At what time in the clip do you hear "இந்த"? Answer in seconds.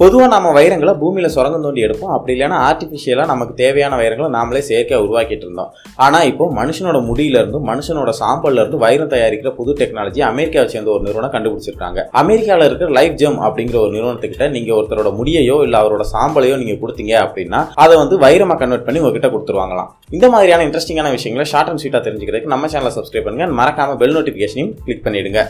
20.18-20.28